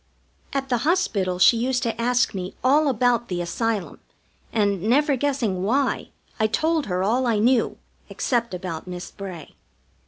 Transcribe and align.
At 0.51 0.69
the 0.69 0.79
hospital 0.79 1.37
she 1.37 1.57
used 1.57 1.83
to 1.83 2.01
ask 2.01 2.33
me 2.33 2.55
all 2.63 2.87
about 2.87 3.27
the 3.27 3.39
Asylum, 3.39 3.99
and, 4.51 4.81
never 4.81 5.15
guessing 5.15 5.61
why, 5.61 6.09
I 6.39 6.47
told 6.47 6.87
her 6.87 7.03
all 7.03 7.27
I 7.27 7.37
knew, 7.37 7.77
except 8.09 8.55
about 8.55 8.87
Miss 8.87 9.11
Bray. 9.11 9.53